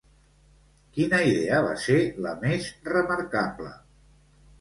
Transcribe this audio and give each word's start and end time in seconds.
Quina 0.95 1.19
idea 1.31 1.59
va 1.65 1.75
ser 1.83 1.97
la 2.27 2.31
més 2.45 2.71
remarcable? 2.95 3.71